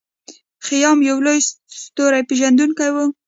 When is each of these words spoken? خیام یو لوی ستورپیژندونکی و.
خیام 0.65 0.99
یو 1.09 1.17
لوی 1.25 1.39
ستورپیژندونکی 1.81 2.89
و. 2.93 2.95